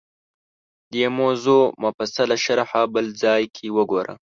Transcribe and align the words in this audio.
دې 0.93 1.05
موضوع 1.19 1.63
مفصله 1.83 2.35
شرحه 2.45 2.81
بل 2.93 3.05
ځای 3.23 3.43
کې 3.55 3.67
وګورو 3.75 4.15